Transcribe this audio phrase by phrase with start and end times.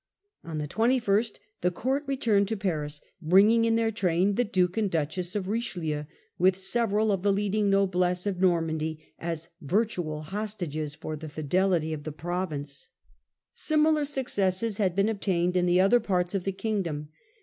[0.43, 4.43] On the 2 1 st the court returned to Paris, bringing in their train the
[4.43, 6.05] Duke and Duchess of Richelieu,
[6.39, 12.01] with several of the leading noblesse of Normandy, as virtual hostages for the fidelity of
[12.01, 12.89] the province.
[13.53, 17.09] Similar successes had been obtained in the other parts of the kingdom.